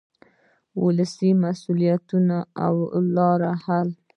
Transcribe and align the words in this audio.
ولسي 0.83 1.29
مسؤلیتونه 1.43 2.37
او 2.65 2.75
حل 2.91 3.05
لارې. 3.17 3.51